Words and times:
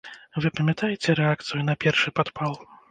Вы 0.45 0.51
памятаеце 0.59 1.17
рэакцыю 1.21 1.61
на 1.69 1.81
першы 1.87 2.17
падпал? 2.21 2.63